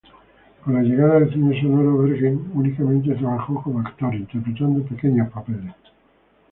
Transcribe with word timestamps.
Con 0.63 0.73
la 0.73 0.81
llegada 0.81 1.19
del 1.19 1.31
cine 1.31 1.61
sonoro, 1.61 1.99
Bergen 1.99 2.49
únicamente 2.55 3.13
trabajó 3.13 3.61
como 3.61 3.81
actor, 3.81 4.15
interpretando 4.15 4.83
pequeños 4.83 5.29
papeles. 5.31 5.75